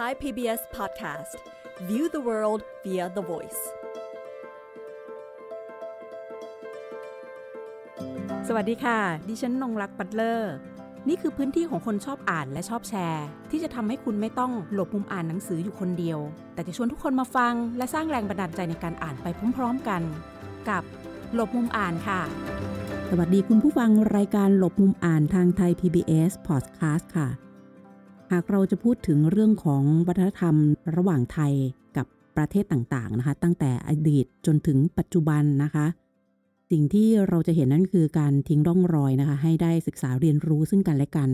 [0.00, 1.34] Thai PBS Podcast
[1.88, 3.60] View the world via the voice
[8.48, 10.54] สวัสดีค่ะ ดิฉันนงรักปัตเลอร์
[11.08, 16.18] นี่คือพื้นที่ของคนชอบอ่านและชอบแชร์ ที่จะทำให้คุณไม่ต้องหลบมุมอ่านหนังสืออยู่คนเดียว
[16.54, 19.26] แต่จะชวนทุกคนมาฟัง และสร้างแรงบันดาลใจในการอ่านไป
[19.56, 20.02] พร้อมๆกัน
[20.68, 20.82] กับ
[21.34, 22.20] หลบมุมอ่านค่ะ
[23.10, 27.43] สวัสดีคุณผู้ฟังรายการหลบมุมอ่านทางไทย PBS Podcast ค่ะ
[28.32, 30.54] หากเราจะพูดถึงเรื่องของวัฒนธรรม
[30.96, 31.52] ระหว่างไทย
[31.96, 32.06] กับ
[32.36, 35.86] ประเทศต่างๆนะคะ ตั้งแต่อดีตจนถึงปัจจุบันนะคะ
[36.70, 41.30] สิ่งที่เราจะเห็นนั่นคือการทิ้งร่องรอยนะคะ ให้ได้ศึกษาเรียนรู้ซึ่งกันและกัน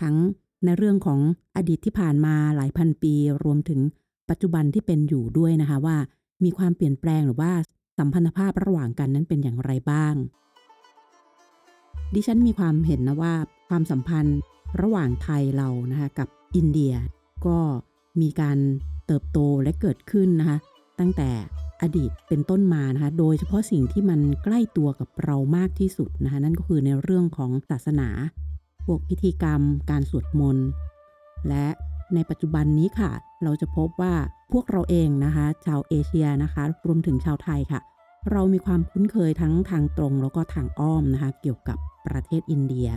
[0.00, 0.16] ทั้ง
[0.64, 1.20] ในเรื่องของ
[1.56, 3.80] อดีตที่ผ่านมาหลายพันปี รวมถึง
[4.30, 5.96] ปัจจุบันที่เป็นอยู่ด้วยนะคะว่า
[6.44, 7.52] มีความเปลี่ยนแปลงหรือว่า
[7.98, 10.14] สัมพันธภาพระหว่างกันนั้นเป็นอย่างไรบ้าง
[12.14, 13.34] ดิฉันมีความเห็นนะว่า
[13.68, 14.38] ความสัมพันธ์
[14.80, 16.94] ระหว่างไทยเรานะคะกับอินเดีย
[17.46, 17.58] ก็
[18.20, 18.58] มีการ
[19.06, 20.58] เติบโตและเกิดขึ้นนะคะ
[20.98, 21.30] ตั้งแต่
[21.82, 28.08] อดีตเป็นต้นมานะคะโดยเฉพาะสิ่งที่มันใกล้ตัวกับเรามากที่สุดนะคะนั่นก็คือในเรื่องของศาสนา
[28.86, 30.66] พวกพิธีกรรม การสวดมนต์
[31.48, 31.66] และ
[32.14, 34.14] ในปัจจุบันนี้ค่ะ เราจะพบว่า
[34.52, 37.80] พวกเราเองนะคะ ชาวเอเชียนะคะ รวมถึงชาวไทยค่ะ
[38.30, 42.88] เรามีความคุ้นเคยทั้งทางตรงแล้วก็ทางอ้อมนะคะ เกี่ยวกับประเทศอินเดีย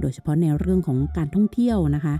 [0.00, 2.14] โดยเฉพาะในเรื่องของการท่องเที่ยวนะคะ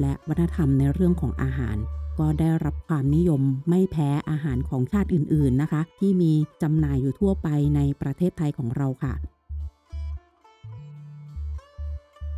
[0.00, 1.76] และวัฒนธรรมในเรื่องของอาหาร
[2.18, 9.14] ก็ได้รับความนิยมไม่แพ้อาหารของชาติอื่นๆนะคะ ที่มีจำหน่ายอยู่ทั่วไปในประเทศไทยของเราค่ะ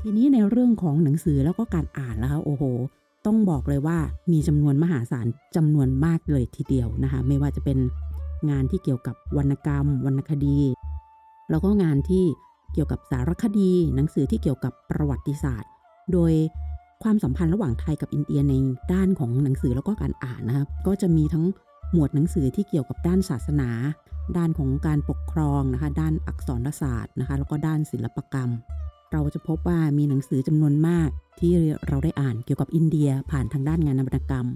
[0.03, 2.65] ทีนี้ในเรื่องของหนังสือแล้วก็การอ่านแล้วค่ะโอ้โห
[3.27, 3.99] ต้องบอกเลยว่า
[4.33, 7.79] มีจำนวนมหาศาลจำนวนมากเลยทีเดียวนะคะ ไม่ว่าจะเป็น
[8.51, 10.59] งานที่เกี่ยวกับวรรณกรรม วรรณคดี
[11.51, 12.25] แล้วก็งานที่
[12.73, 15.71] เกี่ยวกับสารคดี หนังสือที่เกี่ยวกับประวัติศาสตร์
[16.13, 16.33] โดย
[17.03, 18.55] ความสัมพันธ์ระหว่างไทยกับอินเดียใน
[18.93, 21.45] ด้านของหนังสือแล้วก็การอ่านนะครับ ก็จะมีทั้ง
[21.93, 23.71] หมวดหนังสือที่เกี่ยวกับด้านศาสนา
[24.37, 28.51] ด้านของการปกครองนะคะ ด้านอักษรศาสตร์นะคะ แล้วก็ด้านศิลปกรรม
[29.13, 31.09] เราจะพบว่ามีหนังสือจำนวนมาก
[31.41, 31.53] ที่
[31.89, 34.47] เราได้อ่านเกี่ยวกับอินเดียผ่านทางด้านงานวรรณกรรม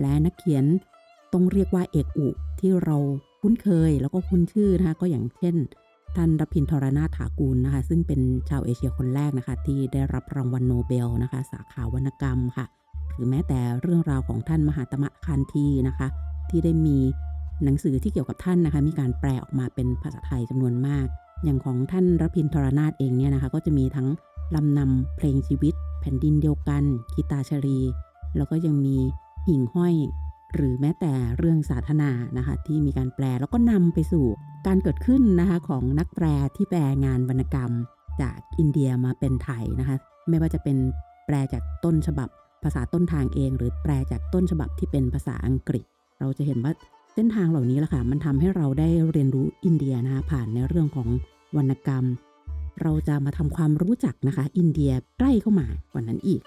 [0.00, 0.64] และนักเขียน
[1.32, 2.28] ต้องเรียกว่าเอกอุ
[2.60, 2.96] ที่เรา
[3.40, 5.56] คุ้นเคยแล้วก็คุ้นชื่อนะคะก็อย่างเช่น
[6.16, 12.66] ท่านรัพินทรนาถากูลนะคะ ซึ่งเป็นชาวเอเชียคนแรกนะคะ ที่ได้รับรางวัลโนเบลนะคะ สาขาวรรณกรรมค่ะ
[13.14, 16.08] หรือแม้แต่เรื่องราวของท่านมหาตมะคานทีนะคะ
[16.50, 16.98] ที่ได้มี
[17.64, 21.06] หนังสือที่เกี่ยวกับท่านนะคะ มีการแปลออกมาเป็นภาษาไทยจำนวนมาก
[21.44, 24.08] อย่างของท่านรพินทรนาถเองเนี่ยนะคะ ก็จะมีทั้ง
[24.54, 26.82] ลำนำเพลงชีวิต แผ่นดินเดียวกัน
[27.14, 27.80] กีตาชรี
[28.36, 28.96] แล้วก็ยังมี
[29.46, 29.94] หิ่งห้อย
[30.54, 34.26] หรือแม้แต่เรื่องสาธนานะคะที่มีการแปลแล้วก็นำไปสู่
[34.66, 36.26] การเกิดขึ้นนะคะของนักแปล
[36.56, 37.70] ที่แปลงานวรรณกรรม
[38.20, 39.96] จากอินเดียมาเป็นไทยนะคะ
[40.28, 40.76] ไม่ว่าจะเป็น
[41.26, 42.28] แปลจากต้นฉบับ
[42.62, 45.84] ภาษาต้นทางเอง หรือแปลจากต้นฉบับที่เป็นภาษาอังกฤษ
[46.18, 46.72] เราจะเห็นว่า
[47.14, 51.08] เส้นทางเหล่านี้แหละค่ะมันทำให้เราได้เรียนรู้อินเดียนะคะผ่านในเรื่องของ
[51.56, 52.04] วรรณกรรม
[52.82, 56.42] เราจะมาทำความรู้จักนะคะ อินเดียใกล้เข้ามากว่านั้นอีก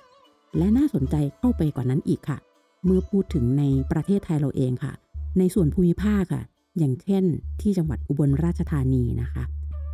[0.57, 2.37] และน่าสนใจเข้าไปกว่านั้นอีกค่ะ
[2.85, 4.93] เมื่อพูดถึงในประเทศไทยเราเองค่ะ
[5.37, 6.43] ในส่วนภูมิภาคค่ะ
[6.77, 7.23] อย่างเช่น
[7.61, 9.43] ที่จังหวัดอุบลราชธานีนะคะ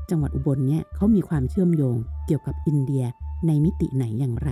[0.10, 3.04] จังหวัดอุบลเนี่ยเขามีความเชื่อมโยงเกี่ยวกับอินเดีย
[3.48, 4.50] ในมิติไหนอย่างไร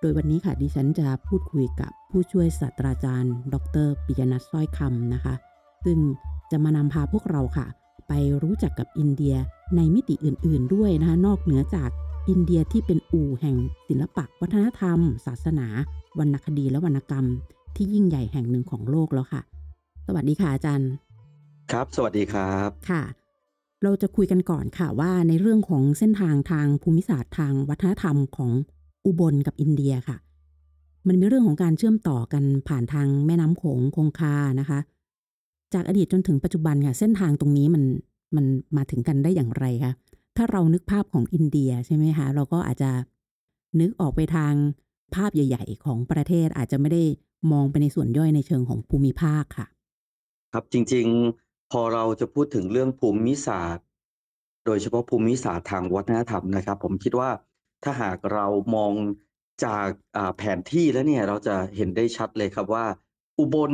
[0.00, 5.34] โดยวันนี้ค่ะดิฉันจะพูดคุยกับผู้ช่วยศาสตราจารย์ ดรปิยนัทสร้อยคำนะคะ
[5.84, 5.98] ซึ่ง
[6.50, 7.66] จะมานำพาพวกเราค่ะ
[8.08, 9.34] ไปรู้จักกับอินเดีย
[9.76, 11.90] ในมิติอื่น ๆ ด้วยนะคะ นอกเหนือจาก
[12.28, 13.56] อินเดียที่เป็นอู่แห่ง
[13.88, 15.66] ศิลปะวัฒนธรรม ศาสนา
[16.18, 17.26] วรรณคดีและวรรณกรรม
[17.76, 19.42] ที่ยิ่งใหญ่แห่งหนึ่งของโลกแล้วค่ะ
[20.06, 20.90] สวัสดีค่ะอาจารย์
[21.72, 23.02] ครับ สวัสดีครับค่ะ
[23.82, 28.50] เราจะคุยกันก่อนค่ะว่าในเรื่องของเส้นทางทางภูมิศาสตร์ทางวัฒนธรรมของ
[29.06, 30.16] อุบลกับอินเดียค่ะ
[31.06, 34.78] มันมีเรื่องของการเชื่อมต่อกันผ่านทางแม่น้ำโขงคงคานะคะ
[35.74, 37.84] จากอดีตจนถึงปัจจุบันค่ะ เส้นทางตรงนี้มัน
[38.36, 38.44] มัน
[38.76, 39.92] มาถึงกันได้อย่างไรคะ
[40.36, 42.90] ถ้าเรานึกภาพของอินเดียใช่ไหมคะเราก็อาจจะ
[43.80, 44.54] นึกออกไปทาง
[45.14, 47.02] ภาพใหญ่ ๆ ของประเทศอาจจะไม่ได้
[47.52, 49.66] มองไปในส่วนย่อยในเชิงของภูมิภาคค่ะ
[50.52, 53.86] ครับจริงๆพอเราจะพูดถึงเรื่องภูมิศาสตร์
[54.66, 57.30] โดยเฉพาะภูมิศาสตร์ทางวัฒนธรรมนะครับ ผมคิดว่า
[57.84, 58.92] ถ้าหากเรามอง
[59.64, 59.88] จาก
[60.36, 62.86] แผนที่แล้วเนี่ยเราจะเห็นได้ชัดเลยครับว่า
[63.38, 63.72] อุบล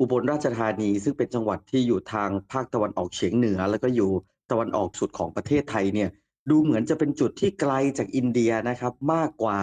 [0.00, 4.10] อุบลราชธานีซึ่งเป็นจังหวัดที่อยู่ทางภาคตะวันออกเฉียงเหนือ แล้วก็อยู่
[4.50, 6.10] ตะวันออกสุดของประเทศไทยเนี่ย
[6.50, 9.58] ดูเหมือนจะเป็นจุดที่ไกลจากอินเดียนะครับ มากกว่า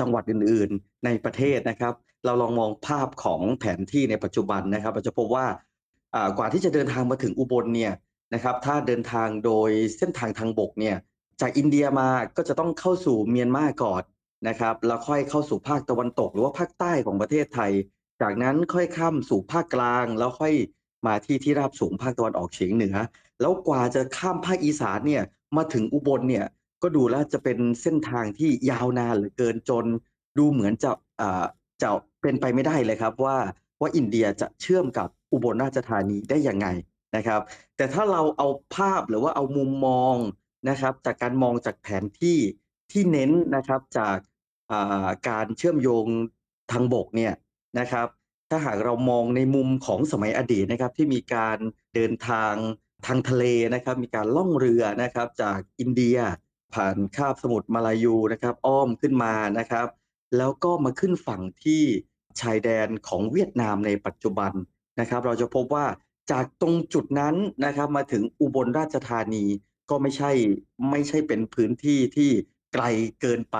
[0.00, 1.94] จังหวัดอื่นๆ ในประเทศนะครับ
[2.24, 5.46] เราลองมองภาพของแผนที่ในปัจจุบันนะครับเราจะพบว่า
[6.38, 7.92] กว่าที่จะเดินทางมาถึงอุบลเนี่ย
[8.34, 10.96] นะครับ ถ้าเดินทางโดยเส้นทางทางบกเนี่ย
[11.40, 14.02] จากอินเดียมาก็จะต้องเข้าสู่เมียนมาก่อน
[14.48, 17.72] นะครับแล้วค่อยเข้าสู่ภาคตะวันตก หรือว่าภาคใต้ของประเทศไทย
[18.22, 20.54] จากนั้นค่อยข้ามสู่ภาคกลาง แล้วค่อย
[21.06, 22.96] มาที่ที่ราบสูงภาคตะวันออกเฉียงเหนือ
[23.40, 25.22] แล้วกว่าจะข้ามภาคอีสานเนี่ย
[25.56, 26.46] มาถึงอุบลเนี่ย
[26.82, 29.86] ก็ดูแล้วจะเป็นเส้นทางที่ยาวนานเหลือเกินจน
[30.38, 30.90] ดูเหมือนจะ
[31.20, 31.44] อ่า
[31.82, 31.90] จะ
[32.22, 33.36] เป็นไปไม่ได้เลยครับว่า
[33.80, 36.66] ว่าอินเดียจะเชื่อมกับอุบลราชธานีได้ยังไง
[37.16, 37.40] นะครับ
[37.76, 40.16] แต่ถ้าเราเอาภาพหรือว่าเอามุมมอง
[40.68, 42.38] นะครับ จากการมองจากแผนที่
[42.92, 44.16] ที่เน้นนะครับจาก
[45.28, 46.06] การเชื่อมโยง
[46.72, 47.32] ทางบกเนี่ย
[47.78, 48.06] นะครับ
[48.50, 51.58] ถ้าหากเรามองในมุมของสมัยอดีตนะครับที่มีการ
[51.94, 52.54] เดินทาง
[53.06, 53.44] ทางทะเล
[53.74, 56.18] นะครับ มีการล่องเรือนะครับจากอินเดีย
[56.74, 59.86] ผ่านคาบสมุทรมาลายูนะครับ อ้อมขึ้นมานะครับ
[60.36, 61.82] แล้วก็มาขึ้นฝั่งที่
[62.40, 64.52] ชายแดนของเวียดนามในปัจจุบัน
[65.00, 65.86] นะครับ เราจะพบว่า
[66.30, 67.34] จากตรงจุดนั้น
[67.64, 69.44] นะครับมาถึงอุบลราชธานี
[69.90, 70.32] ก็ไม่ใช่
[70.90, 72.30] ไม่ใช่เป็นพื้นที่ที่
[72.74, 72.84] ไกล
[73.20, 73.56] เกินไป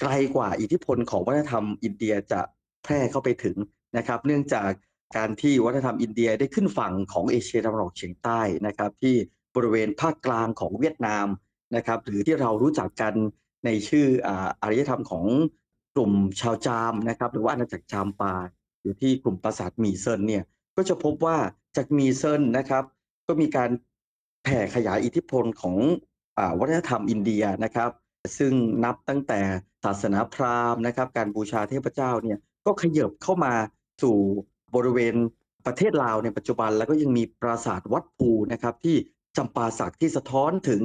[0.00, 2.40] ไกลกว่าอิทธิพลของวัฒนธรรมอินเดียจะ
[2.84, 3.56] แพร่เข้าไปถึง
[3.96, 4.70] นะครับ เนื่องจาก
[5.16, 9.14] การที่วัฒนธรรมอินเดียได้ขึ้นฝั่งของเอเชียตะวันออกเฉียงใต้นะครับ ที่
[9.54, 11.26] บริเวณภาคกลางของเวียดนาม
[11.74, 13.14] นะครับหรือที่เรารู้จักกัน
[13.64, 15.24] ในชื่ออาอารยธรรมของ
[15.94, 18.34] กลุ่มชาวจามนะครับหรือว่าอาณาจักรจามปา
[18.82, 20.44] อยู่ที่กลุ่มปราสาทมีเซินเนี่ย
[20.76, 21.36] ก็จะพบว่า
[21.76, 22.84] จากมีเซินนะครับ
[23.26, 23.70] ก็มีการ
[24.44, 25.76] แผ่ขยายอิทธิพลของ
[26.38, 27.90] อวัฒนธรรมอินเดียนะครับ
[28.38, 28.52] ซึ่ง
[28.84, 29.40] นับตั้งแต่
[29.84, 33.54] ศาสนาพราหมณ์นะครับ การบูชาเทพเจ้าเนี่ยก็ขยับเข้ามา
[34.02, 34.16] สู่
[34.74, 35.14] บริเวณ
[35.66, 38.96] ประเทศลาวในปัจจุบัน แล้วก็ยังมีปราสาทวัดภูนะครับที่
[39.36, 40.82] จำปาสักที่สะท้อนถึง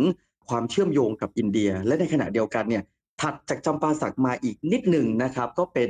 [0.49, 2.83] ความเชื่อมโยงกับอินเดีย และในขณะเดียวกันเนี่ย
[3.21, 5.89] ถัดจากจำปาสักมาอีกนิดหนึ่งนะครับ ก็เป็น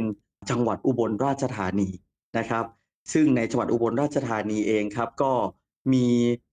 [0.50, 1.89] จังหวัดอุบลราชธานี
[2.38, 2.65] นะครับ
[3.13, 5.31] ซึ่งในจังหวัดอุบลราชธานีเองครับ ก็
[5.94, 6.07] มี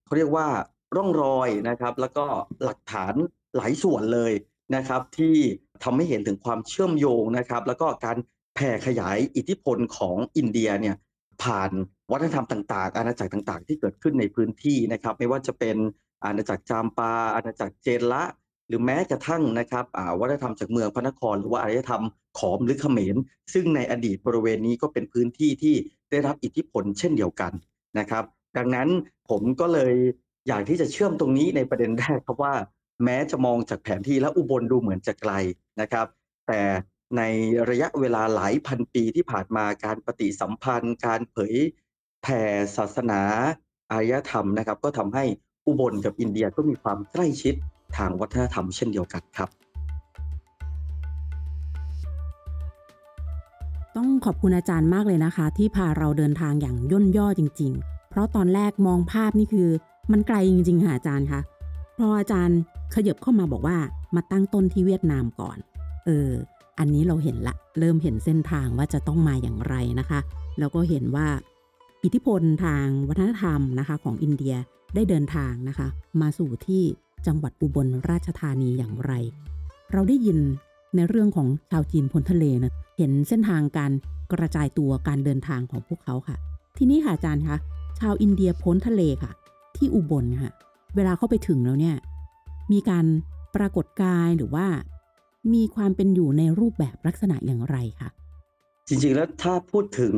[0.06, 0.48] เขาเรียกว่า
[0.96, 2.26] ร่องรอยนะครับ แล้วก็
[2.64, 3.14] หลักฐาน
[3.56, 4.32] หลายส่วนเลย
[4.76, 5.36] นะครับ ที่
[5.82, 8.16] ทำให้เห็นถึงความเชื่อมโยงนะครับ แล้วก็การ
[8.54, 10.96] แผ่ขยายอิทธิพลของอินเดียเนี่ย
[11.42, 11.70] ผ่าน
[12.12, 15.76] วัฒนธรรมต่าง ๆ อาณาจักรต่าง ๆ ที่เกิดขึ้นในพื้นที่นะครับ ไม่ว่าจะเป็น
[16.24, 18.24] อาณาจักรจามปา อาณาจักรเจนละ
[18.68, 22.04] หรือแม้กระทั่งนะครับอาวัฒนธรรมจากเมืองพระนคร หรือว่าอารยธรรม
[22.38, 23.16] ขอมหรือเขมร
[23.52, 25.74] ซึ่งในอดีตบริเวณนี้ก็เป็นพื้นที่ที่
[26.10, 27.52] ได้รับอิทธิพลเช่นเดียวกัน
[27.98, 28.24] นะครับ
[28.56, 28.88] ดังนั้น
[29.30, 29.94] ผมก็เลย
[30.48, 32.54] อยากที่จะเชื่อมตรงนี้ในประเด็นแรกครับว่า
[33.04, 35.32] แม้จะมองจากแผนที่แล้วอุบลดูเหมือนจะไกล
[35.80, 36.06] นะครับ
[36.48, 36.60] แต่
[37.16, 37.22] ใน
[37.70, 41.54] ระยะเวลาหลายพันปีที่ผ่านมาการปฏิสัมพันธ์ การเผย
[42.22, 42.42] แผ่
[42.76, 43.22] ศาสนา
[43.92, 45.24] อารยธรรมนะครับ ก็ทำให้
[45.68, 47.54] อุบลกับอินเดียก็มีความใกล้ชิด
[47.96, 49.48] ทางวัฒนธรรมเช่นเดียวกันครับ
[53.96, 59.68] ต้องขอบคุณอาจารย์มากเลยนะคะ ที่พาเราเดินทางอย่างย่นย่อจริง ๆ เพราะตอนแรกมองภาพนี่คือ
[60.12, 61.40] มันไกลจริงๆค่ะอาจารย์คะ
[61.98, 62.58] พออาจารย์
[62.94, 63.76] ขยับเข้ามาบอกว่า
[64.14, 65.58] มาตั้งต้นที่เวียดนามก่อน
[66.06, 66.30] เออ
[66.78, 70.20] อันนี้เราเห็นละ เริ่มเห็นเส้นทางว่าจะต้องมาอย่างไรนะคะ
[70.58, 71.26] แล้วก็เห็นว่า
[72.04, 74.54] อิทธิพลทางวัฒนธรรมนะคะของอินเดีย
[74.94, 75.88] ได้เดินทางนะคะ
[76.20, 76.82] มาสู่ที่
[77.26, 79.12] จังหวัดอุบลราชธานีอย่างไร
[79.92, 80.38] เราได้ยิน
[80.94, 83.92] ในเรื่องของชาวจีนพ้นทะเลนะเห็นเส้นทางการ
[84.32, 86.36] กระจายตัวการเดินทางของพวกเขาค่ะ
[86.78, 87.56] ทีนี้ค่ะอาจารย์คะ
[87.98, 89.32] ชาวอินเดียพ้นทะเลค่ะ
[89.76, 90.52] ที่อุบลค่ะ
[90.96, 91.96] เวลาเข้าไปถึงแล้วเนี่ย
[92.72, 93.06] มีการ
[93.56, 94.66] ปรากฏกายหรือว่า
[95.54, 98.08] มีความเป็นอยู่ในรูปแบบลักษณะอย่างไรคะ
[98.88, 100.14] จริงๆแล้วถ้าพูดถึง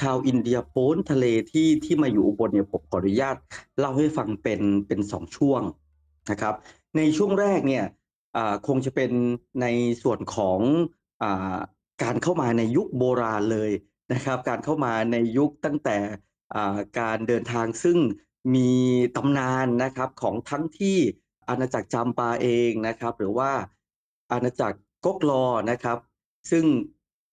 [0.00, 3.36] ชาวอินเดียโพ้นทะเลที่ที่มาอยู่อุบลเนี่ยผมขออนุญาต
[3.78, 5.62] เล่าให้ฟังเป็นเป็นสองช่วง
[6.30, 6.54] นะครับ
[6.96, 7.84] ในช่วงแรกเนี่ย
[8.66, 9.10] คงจะเป็น
[9.62, 9.66] ใน
[10.02, 10.60] ส่วนของ
[11.22, 11.24] อ
[12.02, 13.70] การเข้ามาในยุคโบราณเลย
[14.12, 15.96] นะครับ การเข้ามาในยุคตั้งแต่
[17.00, 17.98] การเดินทางซึ่ง
[18.54, 18.70] มี
[19.16, 20.98] ตำนานนะครับของทั้งที่
[21.48, 23.50] อาณาจักรจามปาเองนะครับ หรือว่า
[24.32, 25.98] อาณาจักรก๊กลอนะครับ
[26.50, 26.64] ซึ่ง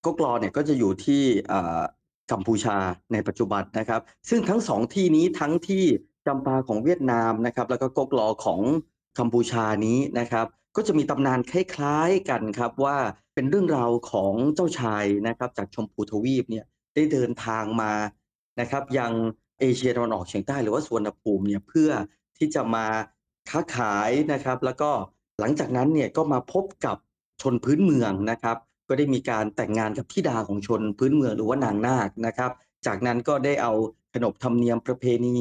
[0.07, 1.81] ก๊กลอเนี่ยก็จะอยู่ที่อ่า
[2.31, 2.77] กัมพูชา
[3.13, 5.83] ในปัจจุบันนะครับ ซึ่งทั้งสองที่นี้ทั้งที่
[6.27, 8.61] จำปาของเวียดนามนะครับ แล้วก็กกลอของ
[9.19, 10.45] กัมพูชานี้นะครับ
[10.75, 12.97] ก็จะมีตำนานคล้ายๆกันครับว่า
[13.33, 17.93] เป็นเรื่องราวของเจ้าชายนะครับจากชมพูทวีปเนี่ยได้เดินทางมา
[18.59, 19.11] นะครับ ยัง
[19.59, 21.91] เอเชียตะวันออกเฉียงใต้หรือว่าสวนภูมิเนี่ยเพื่อ
[22.37, 22.85] ที่จะมา
[23.49, 24.91] ค้าขายนะครับ แล้วก็
[25.39, 26.97] หลังจากนั้นเนี่ยก็มาพบกับ
[27.41, 32.51] ชนพื้นเมืองนะครับ ก็ได้มีการแต่งงานกับธิดาของชนพื้นเมืองหรือว่านางนาคนะครับ
[32.85, 33.73] จากนั้นก็ได้เอา
[34.13, 35.35] ขนบธรรมเนียมประเพณี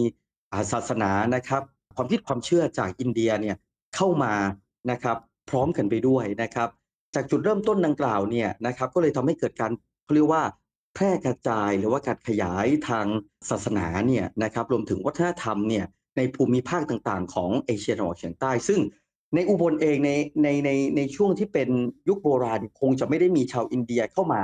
[0.59, 1.63] าศาสนานะครับ
[1.97, 3.57] ความคิดความเชื่อจากอินเดียเนี่ย
[3.97, 4.35] เข้ามา
[4.91, 5.17] นะครับ
[5.51, 6.69] พร้อมกันไปด้วยนะครับ
[7.15, 9.71] จากจุดเริ่มต้นดังกล่าวเนี่ยนะครับก็เลยทำให้เกิดการ
[10.05, 10.43] เขาเรียกว่า
[10.95, 13.07] แพร่กระจายหรือว่าการขยายทาง
[13.51, 15.85] ศาสนาเนี่ยนะครับรวมถึงวัฒนธรรมเนี่ย
[16.17, 18.81] ในภูมิภาคต่างๆ ของเอเชียตะวันออกเฉียงใต้ ซึ่ง
[19.37, 20.11] ในอุบลเองใน
[20.43, 21.69] ในในในช่วงที่เป็น
[22.09, 24.43] ยุคโบราณคงจะไม่ได้มีชาวอินเดียเข้ามา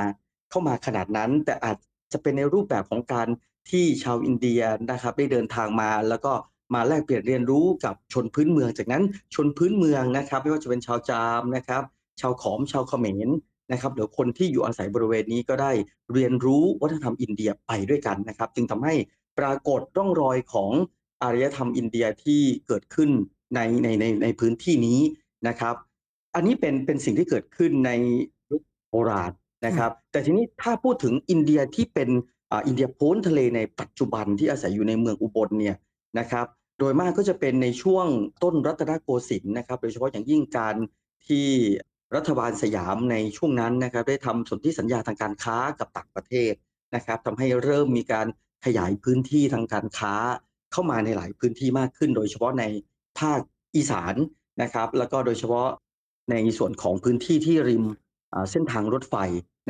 [0.50, 1.76] เข้ามาขนาดนั้น แต่อาจ
[2.12, 3.28] จะเป็นในรูปแบบของการ
[3.70, 6.32] ที่ชาวอินเดียนะครับได้เดินทางมา แล้วก็
[6.74, 9.02] มาแลกเปลี่ยนเรียนรู้กับชนพื้นเมือง จากนั้น
[9.34, 11.82] ชนพื้นเมืองนะครับ ไม่ว่าจะเป็นชาวจามนะครับ
[12.20, 13.28] ชาวขอมชาวเขมร
[13.72, 15.72] นะครับหรือคนที่อยู่อาศัยบริเวณนี้ก็ได้
[16.12, 18.94] เรียนรู้วัฒนธรรมอินเดียไปด้วยกันนะครับ จึงทำให้
[19.38, 20.70] ปรากฏร่องรอยของ
[21.22, 23.10] อารยธรรมอินเดียที่เกิดขึ้น
[23.54, 25.00] ในในในในพื้นที่นี้
[25.48, 25.74] นะครับ
[26.34, 27.90] อันนี้เป็นเป็นสิ่งที่เกิดขึ้นใน
[28.50, 29.32] ยุคโบราณ
[29.66, 32.08] นะครับ แต่ทีนี้ถ้าพูดถึงอินเดียที่เป็น
[32.50, 35.76] อ่าอินเดียพ้นทะเลในปัจจุบันที่อาศัยอยู่ในเมืองอุบลเนี่ย
[36.18, 36.46] นะครับ
[36.78, 38.06] โดยมากก็จะเป็นในช่วง
[38.42, 40.76] ต้นรัตนโกสินทร์นะครับ โดยเฉพาะอย่างยิ่งการ
[41.26, 41.46] ที่
[42.16, 46.52] รัฐบาลสยามในช่วงนั้นนะครับ ได้ทำสนธิสัญญาทางการค้ากับต่างประเทศ
[46.94, 48.26] นะครับทำให้เริ่มมีการ
[48.64, 50.14] ขยายพื้นที่ทางการค้า
[50.72, 52.64] เข้ามาในหลายพื้นที่มากขึ้น โดยเฉพาะใน
[53.20, 53.40] ภาค
[53.76, 54.14] อีสาน
[54.62, 55.68] นะครับ แล้วก็โดยเฉพาะ
[56.30, 57.84] ในส่วนของพื้นที่ที่ริม
[58.50, 59.14] เส้นทางรถไฟ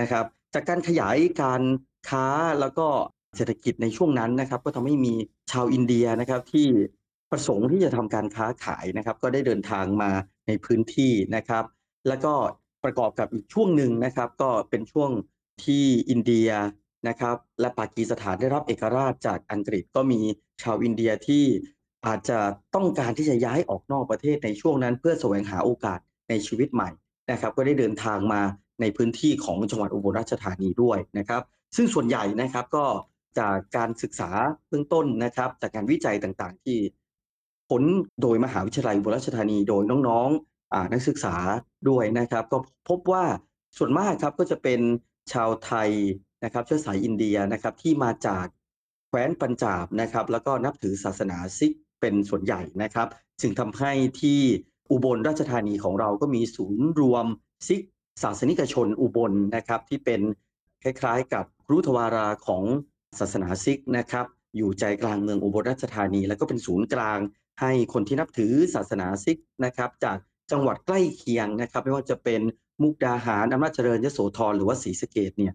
[0.00, 1.62] นะครับ จากการขยายการ
[2.08, 2.26] ค้า
[2.60, 2.86] แล้วก็
[3.36, 5.14] เศรษฐกิจในช่วงนั้นนะครับ ก็ทำให้มี
[5.52, 6.66] ชาวอินเดียนะครับที่
[7.30, 10.10] ประสงค์ที่จะทำการค้าขายนะครับ ก็ได้เดินทางมา
[10.46, 11.64] ในพื้นที่นะครับ
[12.08, 12.34] แล้วก็
[12.84, 15.10] ประกอบกับอีกช่วงหนึ่งนะครับ ก็เป็นช่วง
[15.64, 16.50] ที่อินเดีย
[17.08, 20.20] นะครับ และปากีสถานได้รับเอกราชจากอังกฤษก็มี
[20.62, 21.44] ชาวอินเดียที่
[22.06, 22.38] อาจจะ
[22.74, 26.90] ต้องการที่จะย้ายออกนอกประเทศในช่วงนั้น เพื่อแสวงหาโอกาสในชีวิตใหม่
[27.30, 28.40] นะครับ ก็ได้เดินทางมา
[28.80, 31.42] ในพื้นที่ของจังหวัดอุบลราชธานีด้วยนะครับ
[31.76, 32.84] ซึ่งส่วนใหญ่นะครับก็
[33.38, 34.30] จากการศึกษา
[34.68, 36.78] เบื้องต้นนะครับ จากการวิจัยต่างๆ ที่
[37.70, 37.82] ผล
[38.22, 41.36] โดยมหาวิทยาลัยอุบลราชธานีโดยน้องๆนักศึกษา
[41.88, 43.24] ด้วยนะครับ ก็พบว่า
[43.78, 44.80] ส่วนมากครับก็จะเป็น
[45.32, 45.90] ชาวไทย
[46.44, 48.46] นะครับเชื้อสายอินเดียนะครับที่มาจาก
[49.08, 51.72] แคว้นปัญจาบนะครับ แล้วก็นับถือศาสนาซิกข์
[52.02, 53.08] เป็นส่วนใหญ่นะครับ
[53.40, 54.40] จึงทำให้ที่
[54.90, 57.26] อุบลราชธานีของเราก็มีศูนย์รวม
[57.66, 57.80] ซิกข์
[58.22, 60.20] ศาสนิกชนอุบลนะครับ ที่เป็น
[60.82, 62.62] คล้ายๆ กับคุรุทวาราของ
[63.18, 67.18] ศาสนาซิกข์นะครับ อยู่ใจกลางเมืองอุบลราชธานี แล้วก็เป็นศูนย์กลาง
[67.60, 70.16] ให้คนที่นับถือศาสนาซิกข์นะครับ จาก
[70.50, 72.40] จังหวัดใกล้เคียงนะครับ ไม่ว่าจะเป็น
[72.82, 75.54] มุกดาหารอำนาจเจริญยโสธรหรือว่าศรีสะเกดเนี่ย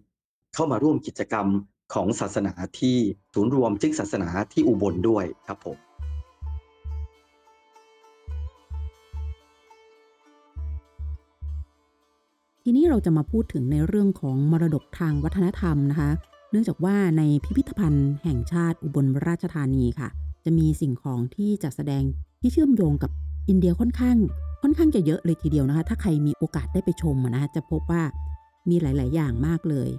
[0.54, 1.46] เข้ามาร่วมกิจกรรม
[1.94, 2.98] ของศาสนาที่
[3.34, 5.87] ศูนย์รวมซิกศาสนาที่อุบลด้วยครับผม
[12.62, 16.10] ทีนี้เราจะมาพูดถึงในเรื่องของมรดกทางวัฒนธรรมนะคะ
[16.50, 20.08] เนื่องจากว่าในพิพิธภัณฑ์แห่งชาติอุบลราชธานีค่ะ
[20.44, 22.02] จะมีสิ่งของที่จัดแสดง
[22.40, 23.10] ที่เชื่อมโยงกับ
[23.48, 24.16] อินเดียค่อนข้าง
[24.62, 28.02] ค่อนข้างจะเยอะเลยทีเดียวนะคะ ถ้าใครมีโอกาสได้ไปชมนะคะจะพบว่า
[28.70, 29.90] มีหลาย ๆ อย่างมากเลย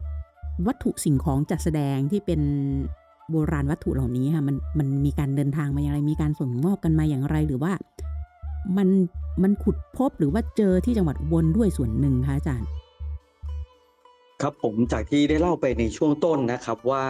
[0.67, 2.41] วัตถุสิ่งของจัดแสดงที่เป็น
[3.31, 7.71] โบราณวัตถุเหล่านี้ค่ะมันมันมีการเดินทางมาอย่างไรมีการส่งมอบกันมาอย่างไรหรือว่า
[8.77, 8.87] มัน
[9.43, 12.69] มันขุดพบหรือว่าเจอที่จังหวัดอุบลด้วยส่วนหนึ่งคะอาจารย์
[14.41, 17.03] ครับผมจากที่ได้เล่าไปในช่วงต้นนะครับว่า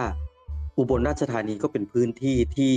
[0.78, 2.74] อุบลราชธานีก็เป็นพื้นที่ที่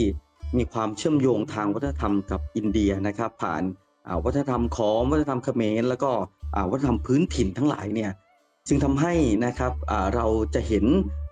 [0.58, 3.63] มีความเชื่อมโยงทางวัฒนธรรมกับอินเดียนะครับ ผ่าน
[4.25, 6.12] วัฒนธรรมขอมวัฒนธรรมเขมร แล้วก็
[6.72, 8.12] วัฒนธรรมพื้นถิ่นทั้งหลายเนี่ย
[8.68, 9.13] จึงทำให้
[9.46, 9.74] นะครับ
[10.15, 10.25] เรา
[10.56, 10.86] จะเห็น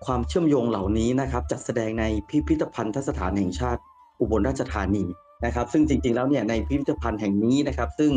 [0.06, 3.80] ความเชื่อมโยงเหล่านี้นะครับ จัดแสดงในพิพิธภัณฑสถานแห่งชาติ
[4.20, 5.04] อุบลราชธานี
[5.44, 8.12] นะครับ ซึ่งจริงๆแล้วเนี่ยในพิพิธภัณฑ์แห่งนี้นะครับ ซึ่ง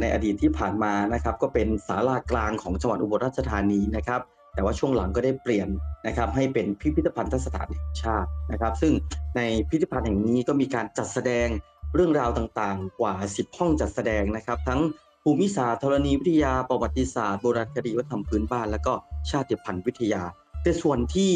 [0.00, 4.20] ในอดีตที่ผ่านมานะครับ ก็เป็นศาลากลางของจังหวัดอุบลราชธานีนะครับ
[4.54, 5.68] แต่ว่าช่วงหลังก็ได้เปลี่ยน
[6.06, 8.92] นะครับให้เป็นพิพิธภัณฑสถานแห่งชาตินะครับ ซึ่ง
[9.36, 11.48] ในพิพิธภัณฑ์แห่งนี้ก็มีการจัดแสดง
[11.94, 14.80] เรื่องราวต่างๆ กว่า 10 ห้องจัดแสดงนะครับ ทั้ง
[15.22, 18.94] ภูมิศาสตร์ธรณีวิทยา ประวัติศาสตร์โบราณคดีวัฒนธรรมพื้นบ้าน แล้วก็
[19.30, 20.22] ชาติพันธุ์วิทยา
[20.62, 21.32] เป็นส่วนที่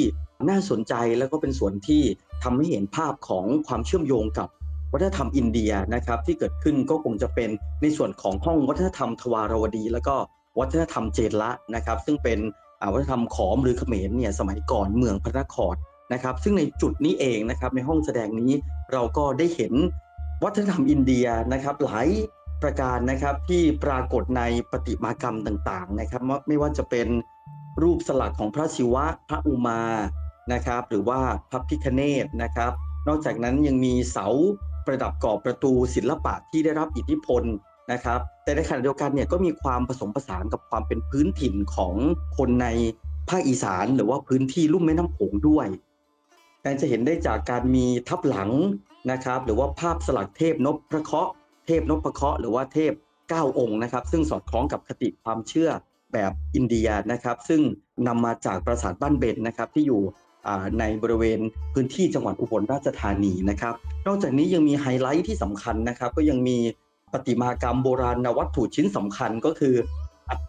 [0.48, 2.02] น่าสนใจแล้วก็เป็นส่วนที่
[2.42, 4.48] ทำให้เห็นภาพของความเชื่อมโยงกับ
[4.92, 7.50] วัฒนธรรมอินเดียนะครับที่เกิดขึ้นก็คงจะเป็น
[7.82, 10.14] ในส่วนของห้องวัฒนธรรมทวารวดี แล้วก็
[10.60, 12.38] วัฒนธรรมเจนละนะครับ ซึ่งเป็น
[12.92, 15.74] วัฒนธรรมขอมหรือเขมรเนี่ยสมัยก่อนเมืองพระนคร
[16.12, 18.52] นะครับ ซึ่งในจุดนี้เองนะครับในห้องแสดงนี้
[18.92, 19.72] เราก็ได้เห็น
[20.44, 22.08] วัฒนธรรมอินเดียนะครับหลาย
[22.62, 27.08] ประการนะครับที่ปรากฏในประติมากรรมต่างๆนะครับไม่ว่าจะเป็น
[27.82, 29.82] รูปสลักของพระศิวะพระอุมา
[30.52, 31.20] นะครับ หรือว่า
[31.50, 32.72] พระพิคเนตนะครับ
[33.08, 34.26] นอกจากนั้นยังมีเสา
[34.90, 37.42] ประดับกรอบประตูศิลปะที่ได้รับอิทธิพล
[37.92, 41.94] นะครับ แต่ในขณะเดียวกันเนี่ยก็มีความผสมผสานกับความเป็นพื้นถิ่นของ
[42.36, 42.68] คนใน
[43.28, 45.66] ภาคอีสานหรือว่าพื้นที่ลุ่มแม่น้ำโขงด้วย
[46.64, 48.50] การจะเห็นได้จากการมีทับหลัง
[49.10, 51.32] นะครับ หรือว่าภาพสลักเทพนพพระเคราะห์
[51.66, 52.92] เทพนพพระเคราะห์หรือว่าเทพ
[53.30, 55.70] เก้าองค์นะครับ ซึ่งสอดคล้องกับคติความเชื่อ
[56.12, 57.60] แบบอินเดียนะครับ ซึ่ง
[58.06, 60.02] นำมาจากปราสาทบ้านเบนนะครับ ที่อยู่
[60.78, 61.40] ในบริเวณ
[61.74, 63.74] พื้นที่จังหวัดอุบลราชธานีนะครับ
[64.06, 66.58] นอกจากนี้ยังมีไฮไลท์ที่สำคัญนะครับ ก็ยังมี
[67.12, 69.74] ประติมากรรมโบราณวัตถุชิ้นสำคัญก็คือ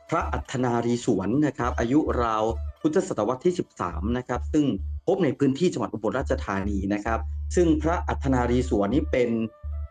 [0.10, 2.44] พระอัฐนารีสวนนะครับ อายุราว
[2.82, 3.54] พุทธศตวรรษที่
[3.86, 4.66] 13 นะครับ ซึ่ง
[5.08, 7.20] พบในพื้นที่จังหวัดอุบลราชธานีนะครับ
[7.56, 9.30] ซึ่งพระอัฐนารีสวนนี้เป็น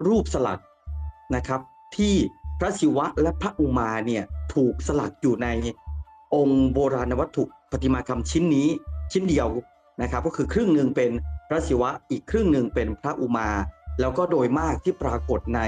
[0.06, 0.60] รูปสลัก
[1.36, 1.60] นะครับ
[1.96, 2.14] ที่
[2.58, 5.48] พระศิวะและพระอุมาเนี่ยถูกสลักอยู่ใน
[6.34, 8.68] องค์โบราณวัตถุประติมากรรมชิ้นนี้
[9.12, 9.48] ชิ้นเดียว
[10.02, 11.10] นะครับก็คือครึ่งหนึ่งเป็น
[11.48, 13.50] พระศิวะอีกครึ่งหนึ่งเป็นพระอุมา
[14.00, 15.60] แล้วก็โดยมากที่ปรากฏใน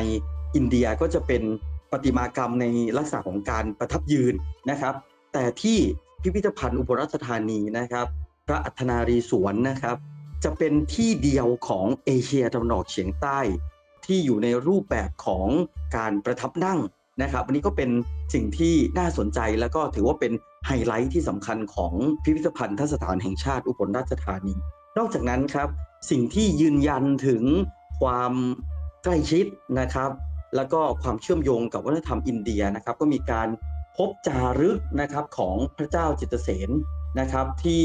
[0.55, 1.43] อินเดียก็จะเป็น
[1.91, 4.35] ประติมากรรมในลักษณะของการประทับยืน
[4.71, 4.95] นะครับ
[5.33, 5.79] แต่ที่
[6.23, 8.07] พิพิธภัณฑ์อุบลราชธานีนะครับ
[8.47, 9.97] พระอัฐนารีสวนนะครับ
[10.45, 13.39] จะเป็นที่เดียวของเอเชียตะวันออกเฉียงใต้
[14.07, 15.47] ที่อยู่ในรูปแบบของ
[15.97, 16.81] การประทับนั่ง
[17.23, 17.91] นะครับอันนี้ก็เป็น
[18.35, 20.33] สิ่งที่น่าสนใจแล้วก็ถือว่าเป็น
[20.67, 21.93] ไฮไลท์ที่สำคัญของ
[22.23, 24.55] พิพิธภัณฑ์ทัศถานแห่งชาติอุบลราชธานี
[24.99, 25.69] นอกจากนั้นครับ
[26.11, 27.43] สิ่งที่ยืนยันถึง
[28.01, 28.33] ความ
[29.05, 29.45] ใกล้ชิด
[29.81, 30.11] นะครับ
[30.57, 33.49] แล้วก็ความเชื่อมโยงกับวัฒนธรรมอินเดียนะครับ ก็มีการ
[33.97, 36.71] พบจารึกนะครับของพระเจ้าจิตเสน
[37.21, 37.83] นะครับ ที่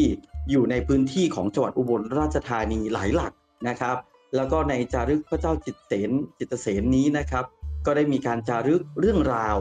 [0.52, 3.34] อยู่ในพื้นที่ของจังหวัดอุบลราชธานีหลายหลัก
[3.68, 3.98] นะครับ
[4.36, 7.46] แล้วก็ในจารึกพระเจ้าจิตเสนจิตเสนนี้นะครับ
[7.86, 9.58] ก็ได้มีการจารึกเรื่องราว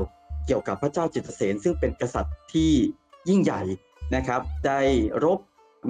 [0.47, 2.73] เกี่ยวกับพระเจ้าจิตเสนซึ่งเป็นกษัตริย์ที่
[3.29, 3.63] ยิ่งใหญ่
[4.15, 4.81] นะครับ ได้
[5.25, 5.39] รบ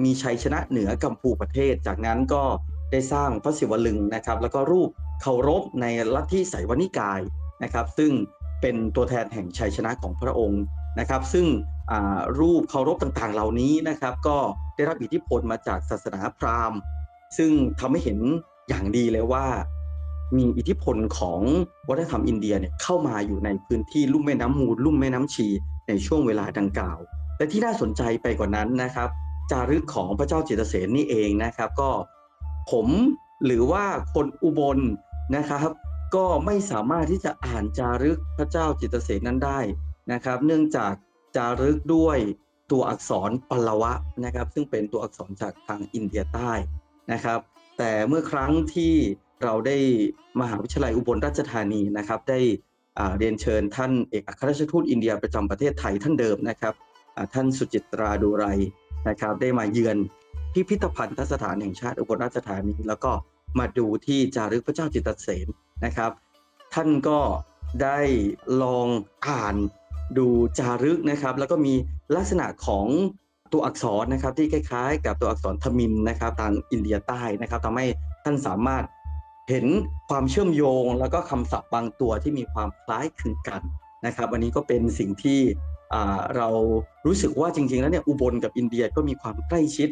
[0.03, 2.43] มีชัยชนะเหนือกัมพูประเทศ จากนั้นก็
[2.91, 4.89] ได้สร้างพระศิวลึงนะครับ แล้วก็รูป
[5.21, 7.21] เคารพในลัทธิไสยวนิกาย
[7.63, 8.11] นะครับ ซึ่ง
[8.61, 10.61] เป็นตัวแทนแห่งชัยชนะของพระองค์
[10.99, 11.45] นะครับ ซึ่ง
[12.39, 14.37] รูปเคารพต่างๆ เหล่านี้นะครับ ก็
[14.75, 16.79] ได้รับอิทธิพลมาจากศาสนาพราหมณ์
[17.37, 18.19] ซึ่งทำให้เห็น
[18.69, 19.45] อย่างดีเลยว่า
[20.37, 21.41] มีอิทธิพลของ
[21.89, 25.47] วัฒนธรรมอินเดียเนี่ยเข้ามาอยู่ในพื้นที่ลุ่มแม่น้ำมูล ลุ่มแม่น้ำชี
[25.87, 26.99] ในช่วงเวลาดังกล่าว
[27.37, 29.09] และที่น่าสนใจไปกว่านั้นนะครับ
[29.51, 31.89] จารึกของพระเจ้าจิตเสนนี่เองนะครับ ก็
[32.71, 32.87] ผม
[33.45, 34.79] หรือว่าคนอุบล
[35.35, 35.69] นะครับ
[36.15, 39.59] ก็ไม่สามารถที่จะอ่านจารึกพระเจ้าจิตเสนนั้นได้
[40.11, 40.93] นะครับ เนื่องจาก
[41.35, 42.17] จารึกด้วย
[42.71, 43.93] ตัวอักษรปลวะ
[44.25, 46.51] นะครับ ซึ่งเป็นตัวอักษรจากทางอินเดียใต้
[47.13, 47.39] นะครับ
[47.77, 48.93] แต่เมื่อครั้งที่
[49.43, 49.77] เราได้
[50.41, 52.39] มหาวิทยาลัยอุบลราชธานีนะครับ ได้
[53.17, 56.73] เรียนเชิญท่านเอกอัครราชทูตอินเดียประจำประเทศไทยท่านเดิมนะครับ
[57.33, 58.45] ท่านสุจิตราดูไร
[59.09, 59.97] นะครับ ได้มาเยือน
[60.53, 63.11] พิพิธภัณฑ์สถานแห่งชาติอุบลราชธานีแล้วก็
[63.59, 65.47] มาดูที่จารึกพระเจ้าจิตรเสน
[65.85, 66.11] นะครับ
[66.73, 67.19] ท่านก็
[67.83, 67.99] ได้
[68.63, 68.87] ลอง
[69.27, 69.55] อ่าน
[70.17, 70.27] ดู
[70.59, 71.73] จารึกนะครับ แล้วก็มี
[72.15, 72.85] ลักษณะของ
[73.53, 77.85] ตัวอักษรนะครับที่คล้ายๆ กับตัวอักษรทมินนะครับทางอินเดียใต้นะครับทำให้
[78.25, 78.83] ท่านสามารถ
[79.49, 79.65] เห็น
[80.09, 83.61] ความเชื่อมโยง แล้วก็คำศัพท์บางตัวที่มีความคล้ายคลึงกัน
[84.05, 85.39] นะครับอันนี้ก็เป็นสิ่งที่
[86.35, 86.47] เรา
[87.05, 89.89] รู้สึกว่าจริง ๆ แล้วเนี่ยอุบลกับอินเดียก็มีความใกล้ชิด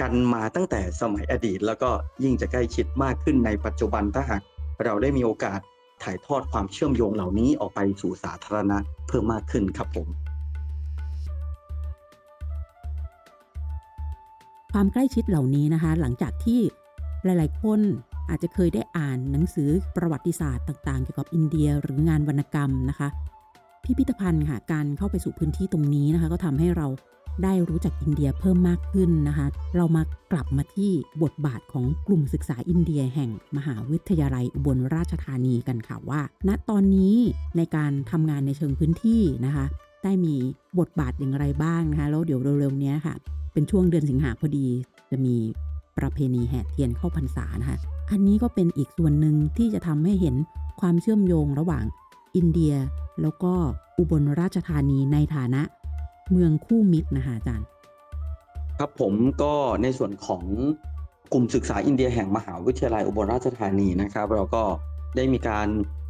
[0.00, 1.90] กันมาตั้งแต่สมัยอดีต แล้วก็
[2.22, 4.42] ยิ่งจะใกล้ชิดมากขึ้นในปัจจุบันถ้าหาก
[4.84, 5.60] เราได้มีโอกาส
[6.02, 10.08] ถ่ายทอดความเชื่อมโยงเหล่านี้ออกไปสู่สาธารณะเพิ่มมากขึ้นครับผม
[14.72, 16.60] ความใกล้ชิดเหล่านี้นะคะ หลังจากที่
[17.24, 17.80] หลาย ๆ คน
[18.28, 23.08] อาจจะเคยได้อ่านหนังสือประวัติศาสตร์ต่าง ๆ เกี่ยวกับอินเดียหรืองานวรรณกรรมนะคะ
[23.84, 26.86] พิพิธภัณฑ์ค่ะ การเข้าไปสู่พื้นที่ตรงนี้นะคะ ก็ทำให้เรา
[27.42, 30.90] ได้รู้จักอินเดียเพิ่มมากขึ้นนะคะ เรามากลับมาที่
[31.22, 37.16] บทบาทของกลุ่มศึกษาอินเดียแห่งมหาวิทยาลัยอุบลราชธานีกันค่ะว่า ณตอนนี้
[37.56, 39.64] ในการทำงานในเชิงพื้นที่นะคะ
[40.04, 40.34] ได้มี
[40.78, 43.14] บทบาทอย่างไรบ้างนะคะ แล้วเดี๋ยวเร็วๆนี้ค่ะ
[43.52, 44.66] เป็นช่วงเดือนสิงหาพอดี
[45.10, 45.36] จะมี
[45.98, 47.78] ประเพณีแห่เทียนเข้าพรรษานะคะ
[48.10, 50.34] อันนี้ก็เป็นอีกส่วนหนึ่งที่จะทำให้เห็น
[50.80, 51.84] ความเชื่อมโยงระหว่าง
[52.36, 52.74] อินเดีย
[53.22, 53.52] แล้วก็
[53.98, 55.62] อุบลราชธานีในฐานะ
[56.30, 57.66] เมืองคู่มิตรนะคะอาจารย์
[58.78, 60.44] ครับผมก็ในส่วนของ
[61.32, 64.62] กลุ่มศึกษาอินเดียแห่งมหาวิทยาลัยอุบลราชธานีนะครับ เราก็
[65.16, 65.68] ได้มีการ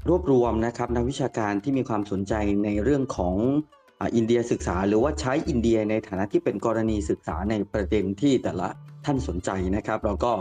[0.09, 3.37] รวบรวมนะครับนักวิชาการที่มีความสนใจในเรื่องของ
[4.17, 8.69] อินเดียศึกษา หรือว่าใช้อินเดียในฐานะที่เป็นกรณีศึกษาในประเด็นที่แต่ละ
[9.05, 10.33] ท่านสนใจนะครับ เราก็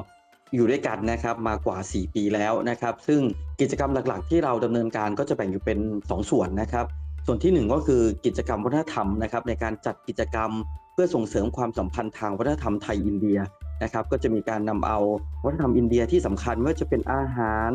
[0.53, 3.21] อยู่ด้วยกันนะครับมากว่า 4 ปีแล้วนะครับ ซึ่ง
[3.61, 6.85] กิจกรรมหลักๆ ที่เราดำเนินการก็จะแบ่งอยู่เป็น 2 ส่วนนะครับ
[7.25, 10.51] ส่วนที่ 1 ก็คือกิจกรรมวัฒนธรรมนะครับในการจัดกิจกรรม
[10.93, 13.39] เพื่อส่งเสริมความสัมพันธ์ทางวัฒนธรรมไทยอินเดีย
[13.83, 14.99] นะครับ ก็จะมีการนำเอา
[15.43, 17.71] วัฒนธรรมอินเดียที่สำคัญว่าจะเป็นอาหาร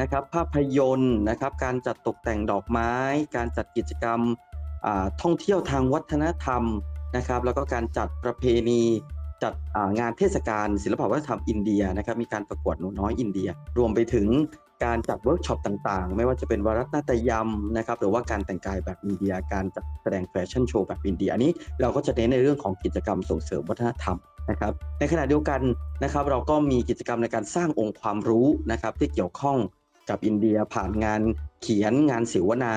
[0.00, 2.92] นะครับ ภาพยนตร์นะครับ การจัดตกแต่งดอกไม้
[3.36, 4.20] การจัดกิจกรรม
[5.22, 6.62] ท่องเที่ยวทางวัฒนธรรม
[7.16, 8.82] นะครับ แล้วก็การจัดประเพณี
[9.42, 9.54] จัด
[9.98, 14.28] งานเทศกาลศิลปวัฒนธรรมอินเดียนะครับมีการประกวดหนูน้อยอินเดีย รวมไปถึง
[14.84, 24.16] การจัดเวิร์กช็อปต่างๆ ไม่ว่าจะเป็นภารตนาฏยัมนะครับหรือว่าการแต่งกายแบบอินเดีย การจัดแสดงแฟชั่นโชว์แบบอินเดียอันนี้เราก็จะเน้นในเรื่องของกิจกรรมส่งเสริมวัฒนธรรม
[24.50, 25.60] นะครับในขณะเดียวกัน
[26.04, 29.56] นะครับเราก็มีกิจกรรมในการสร้างองค์ความรู้นะครับที่เกี่ยวข้อง
[30.10, 31.20] กับอินเดียผ่านงาน
[31.62, 32.74] เขียนงานเสวนา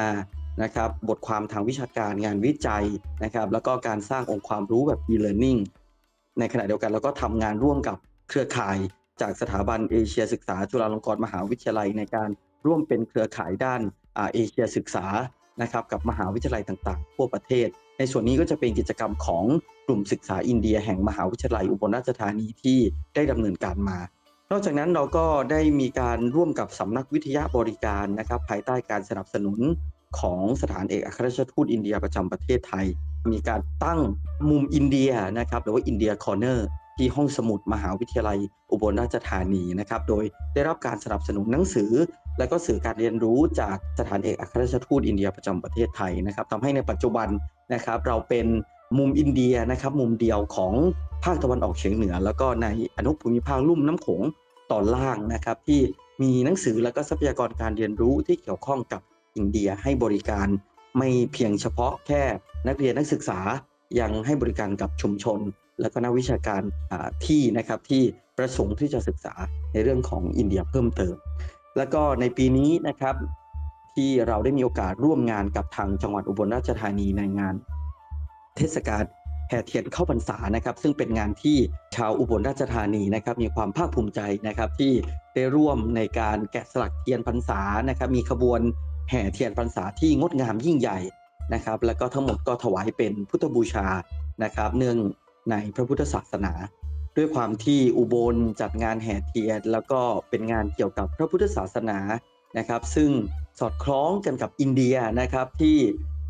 [0.64, 2.86] นะครับบทความทางวิชาการงานวิจัย
[3.24, 5.60] นะครับแล้วก็การสร้างองค์ความรู้แบบ e-learning
[6.40, 7.98] ในขณะเดียวกันเราก็ทำงานร่วมกับ
[8.30, 8.78] เครือข่าย
[9.22, 12.30] จากสถาบันเอเชียศึกษา จุฬาลงกรณ์มหาวิทยาลัย ในการ
[12.66, 13.82] ร่วมเป็นเครือข่ายด้าน
[14.34, 15.06] เอเชียศึกษา
[15.62, 19.46] นะครับกับมหาวิทยาลัยต่างๆ ทั่วประเทศ ในส่วนนี้ก็จะเป็นกิจกรรมของ
[19.88, 22.80] กลุ่มศึกษาอินเดียแห่งมหาวิทยาลัยอุบลราชธานีที่
[23.16, 24.00] ได้ดำเนินการมา
[24.52, 29.60] นอกจากนั้นเราก็ได้มีการร่วมกับสำนักวิทยาบริการนะครับภายใต้การสนับสนุน
[30.20, 32.86] ของสถานเอกอัครราชทูตอินเดียประจำประเทศไทย
[33.32, 34.00] มีการตั้ง
[34.50, 38.38] มุมอินเดียนะครับหรือว่า India Corner ที่ห้องสมุดมหาวิทยาลัย
[38.72, 41.92] อุบลราชธานีนะครับโดยได้รับการสนับสนุนหนังสือ
[42.38, 47.28] และก็สื่อการเรียนรู้จากสถานเอกอัครราชทูตอินเดียประจำประเทศไทยนะครับทำให้ในปัจจุบัน
[47.74, 48.48] นะครับเราเป็น
[48.98, 50.74] มุมอินเดียนะครับมุมเดียวของ
[51.24, 54.22] ภาคตะวันออกเฉียงเหนือ แล้วก็ในอนุภูมิภาคลุ่มน้ำโขง
[54.72, 55.82] ตอนล่างนะครับที่
[56.22, 59.02] มีหนังสือและก็ทรัพยากรการเรียนรู้ที่เกี่ยวข้องกับ
[59.38, 60.48] อินเดียให้บริการ
[61.00, 62.24] ไม่เพียงเฉพาะแค่
[62.68, 63.40] นักเรียนนักศึกษา
[64.00, 65.40] ยังให้บริการกับชุมชน
[65.82, 66.62] และก็นักวิชาการ
[67.26, 68.04] ที่นะครับที่
[68.38, 69.34] ประสงค์ที่จะศึกษา
[69.74, 71.16] ในเรื่องของอินเดียเพิ่มเติม
[71.78, 73.16] แล้วก็ในปีนี้นะครับ
[73.96, 77.56] ที่เราได้มีโอกาสร่วมงานกับทางจังหวัดอุบลราชธานีในงาน
[78.58, 79.04] เทศกาล
[79.50, 81.58] แห่เทียนเข้าพรรษานะครับ ซึ่งเป็นงานที่
[81.96, 84.94] ชาวอุบลราชธานีนะครับ มีความภาคภูมิใจนะครับที่
[85.34, 88.62] ได้ร่วมในการแกะสลักเทียนพรรษานะครับ มีขบวน
[89.10, 91.00] แห่เทียนพรรษาที่งดงามยิ่งใหญ่
[91.54, 93.88] นะครับ แล้วก็ทั้งหมดก็ถวายเป็นพุทธบูชา
[94.44, 94.98] นะครับ เนื่อง
[95.52, 96.54] ในพระพุทธศาสนา
[97.18, 102.00] ด้วยความที่อุบลจัดงานแห่เทียน แล้วก็เป็นงานเกี่ยวกับพระพุทธศาสนา
[102.58, 103.10] นะครับ ซึ่ง
[103.60, 105.78] สอดคล้องกันกับอินเดียนะครับที่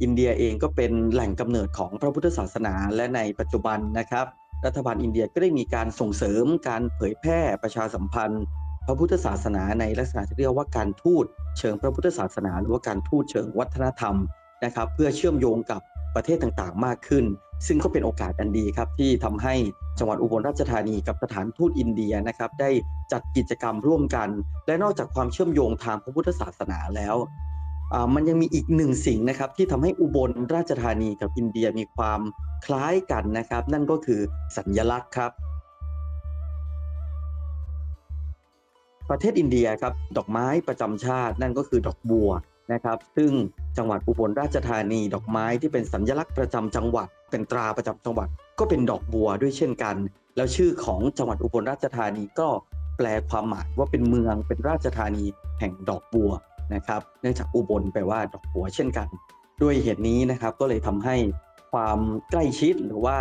[0.01, 4.25] อินเดียเองก็เป็นแหล่งกำเนิดของพระพุทธศาสนาและในปัจจุบันนะครับ
[4.65, 8.43] รัฐบาลอินเดียก็ได้มีการส่งเสริมการเผยแพร่ประชาสัมพันธ์
[8.89, 11.25] ระพุทธศาสนาในลักษณะที่เรียกว่าการทูต
[11.57, 14.15] เชิงพระพุทธศาสนา หรือว่าการทูตเชิงวัฒนธรรม
[14.65, 15.81] นะครับ เพื่อเชื่อมโยงกับ
[16.15, 17.25] ประเทศต่างๆ มากขึ้น
[17.67, 19.55] ซึ่งก็เป็นโอกาสอันดีครับที่ทำให้
[19.99, 22.69] จังหวัดอุบลราชธานีกับสถานทูตอินเดียนะครับได้
[23.11, 24.29] จัดกิจกรรมร่วมกัน
[24.67, 27.15] และนอกจากความเชื่อมโยงทางพระพุทธศาสนาแล้ว
[28.13, 32.19] มันยังมีอีกหนึ่งสิ่งนะครับที่ทำให้อุบลราชธานีกับอินเดียมีความ
[32.65, 34.19] คล้ายกันนะครับ นั่นก็คือ
[34.57, 35.31] สัญญลักษณ์ครับ
[39.09, 42.29] ประเทศอินเดียครับดอกไม้ประจำชาตินั่นก็คือดอกบัว
[42.73, 43.31] นะครับ ซึ่ง
[43.77, 48.27] จังหวัดอุบลราชธานี ดอกไม้ที่เป็นสัญลักษณ์ประจำจังหวัด เป็นตราประจำจังหวัด
[48.59, 49.95] ก็เป็นดอกบัวด้วยเช่นกัน
[50.35, 52.47] แล้วชื่อของจังหวัดอุบลราชธานีก็
[52.97, 55.25] แปลความหมายว่าเป็นเมืองเป็นราชธานี
[55.59, 56.31] แห่งดอกบัว
[56.73, 59.07] นะครับเนื่องจากอุบลแปลว่าดอกบัวเช่นกัน
[59.61, 61.15] ด้วยเหตุนี้นะครับก็เลยทำให้
[61.71, 61.99] ความ
[62.31, 63.17] ใกล้ชิดหรือว่า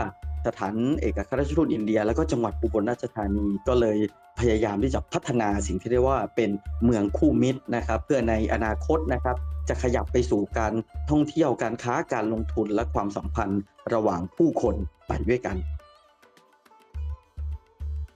[0.46, 3.98] สถานเอกอัครราชทูตอินเดีย แล้วก็จังหวัดอุบลราชธานีก็เลย
[4.40, 6.50] พยายามที่จะพัฒนาสิ่งที่เรียกว่าเป็น
[6.84, 9.36] เมืองคู่มิตรนะครับเพื่อในอนาคตนะครับ
[9.68, 10.72] จะขยับไปสู่การ
[11.10, 13.60] ท่องเที่ยวการค้าการลงทุนและความสัมพันธ์
[13.94, 14.74] ระหว่างผู้คน
[15.08, 15.56] ไปด้วยกัน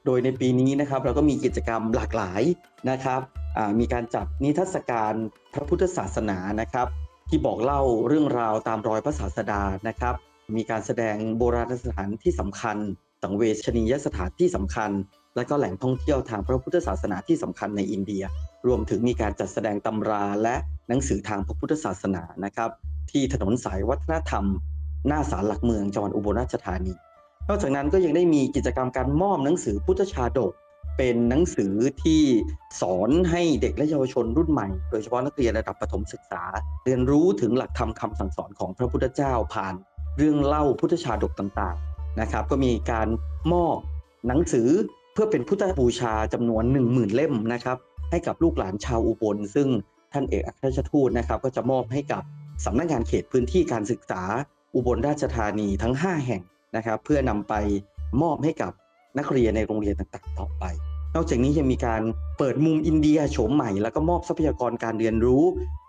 [0.04, 2.42] โดยในปีนี้นะครับเราก็มีกิจกรรมหลากหลาย
[2.90, 3.20] นะครับ
[3.78, 5.14] มีการจัดนิทรรศการ
[5.54, 6.86] พระพุทธศาสนานะครับ
[7.28, 10.14] ที่บอกเล่าเรื่องราวตามรอยพระศาสดานะครับ
[10.56, 12.76] มีการแสดงโบราณสถานที่สำคัญ
[13.22, 14.90] สังเวชนียสถานที่สำคัญ
[15.36, 18.24] และก็แหล่งท่องเที่ยวทางพระพุทธศาสนาที่สำคัญในอินเดีย
[18.66, 20.56] รวมถึงมีการจัดแสดงตำราและ
[20.88, 22.70] หนังสือทางพระพุทธศาสนานะครับ
[23.10, 24.44] ที่ถนนสายวัฒนธรรม
[25.08, 26.94] หน้าศาลหลักเมืองจังหวัดอุบลราชธานี
[27.48, 30.52] นอกจากนั้นก็ยังได้มีกิจกรรมการมอบหนังสือพุทธชาดก
[30.98, 32.22] เป็นหนังสือที่
[32.80, 36.42] สอนให้เด็กและเยาวชนรุ่นใหม่ โดยเฉพาะนักเรียนระดับประถมศึกษา
[36.84, 39.74] เรียนรู้ถึงหลักธรรมคาสั่งสอนของพระพุทธเจ้าผ่าน
[40.16, 43.08] เรื่องเล่าพุทธชาดกต่างๆนะครับ ก็มีการ
[43.52, 43.76] มอบ
[44.28, 44.68] หนังสือ
[45.12, 47.76] เพื่อเป็นพุทธบูชาจำนวน 1 0,000 เล่มนะครับ
[48.10, 49.68] ให้กับลูกหลานชาวอุบล ซึ่ง
[50.12, 52.22] ท่านเอกอัครราชทูตนะครับ ก็จะมอบให้กับ
[52.64, 54.22] สำนักงานเขตพื้นที่การศึกษา
[54.74, 56.42] อุบลราชธานีทั้ง 5 แห่ง
[56.76, 57.54] นะครับ เพื่อนำไป
[58.22, 58.72] มอบให้กับ
[59.18, 60.64] นักเรียนในโรงเรียนต่างๆ ต่อไป
[61.16, 62.02] นอกจากนี้ยังมีการ
[62.38, 65.42] เปิดมุมอินเดียโฉมใหม่ แล้วก็มอบทรัพยากรการเรียนรู้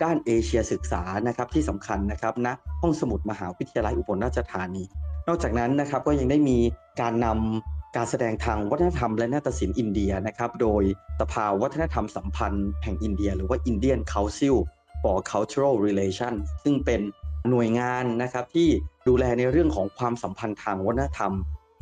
[0.04, 4.84] ด้านเอเชียศึกษานะครับที่สำคัญนะครับณนะห้องสมุดมหาวิทยาลัยอุบลราชธานี
[5.28, 6.58] นอกจากนั้นนะครับก็ยังได้มี
[7.02, 10.84] การนำการแสดงทางวัฒนธรรมและนาฏศิลป์อินเดียนะครับโดย
[11.20, 14.58] สภาวัฒนธรรมสัมพันธ์แห่งอินเดีย หรือว่า Indian Council
[15.02, 17.02] for Cultural Relations ซึ่งเป็น
[17.50, 18.70] หน่วยงานนะครับที่
[19.08, 21.34] ดูแลในเรื่องของความสัมพันธ์ทางวัฒนธรรม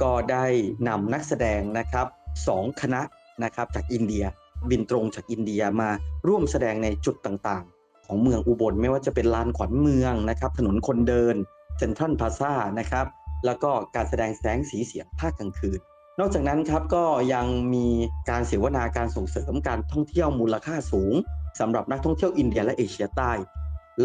[0.01, 0.45] ก็ได้
[0.88, 2.08] นำนักแสดงนะครับ
[2.47, 3.01] สองคณะ
[3.43, 4.23] นะครับจากอินเดีย
[4.69, 5.89] บินตรงจากอินเดียมา
[6.27, 11.35] ร่วมแสดงในจุดต่างๆ ของเมืองอุบลไม่ว่าจะเป็นลานขวัญเมืองนะครับถนนคนเดิน
[11.77, 13.05] เซ็นทรัลพาซานะครับ
[13.45, 15.79] แล้วก็การแสดงแสงสีเสียงภาคกลางคืน
[16.19, 17.87] นอกจากนั้นครับก็ยังมี
[18.29, 21.13] การเสวนาการส่งเสริมการท่องเที่ยวมูลค่าสูง
[21.59, 23.31] สำหรับนักท่องเที่ยวอินเดียและเอเชียใต้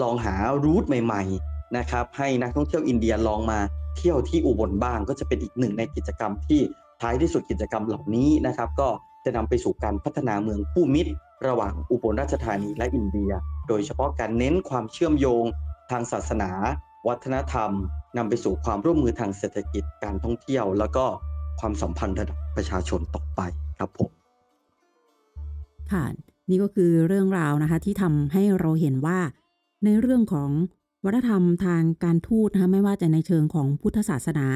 [0.00, 0.34] ลองหา
[0.64, 3.60] รูทใหม่ๆนะครับให้นักท่องเที่ยวอินเดียลองมา
[3.98, 6.60] เที่ยวที่อุบลบ้าง ก็จะเป็นอีกหนึ่งในกิจกรรมที่
[7.02, 8.88] ท้ายที่สุดกิจกรรมเหล่านี้นะครับ ก็
[9.26, 11.12] จะนำไปสู่การพัฒนาเมืองผู้มิตร
[11.46, 13.32] ระหว่างอุบลราชธานีและอินเดีย
[13.68, 15.44] โดยเฉพาะการเน้นความเชื่อมโยง
[15.90, 16.50] ทางศาสนา
[17.08, 17.70] วัฒนธรรม
[18.16, 21.04] นำไปสู่ความร่วมมือทางเศรษฐกิจการท่องเที่ยว แล้วก็
[21.60, 23.40] ความสัมพันธ์ระดับประชาชนต่อไป
[23.78, 24.10] ครับผม
[25.92, 26.04] ค่ะ
[26.48, 29.18] นี่ก็คือเรื่องราวนะคะที่ทำให้เราเห็นว่า
[29.84, 30.50] ในเรื่องของ
[31.04, 34.46] วัฒนธรรมทางการทูตนะคะไม่ว่าจะในเชิงของพุทธศาสนา